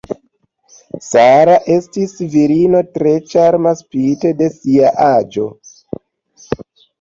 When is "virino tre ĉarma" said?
2.35-3.75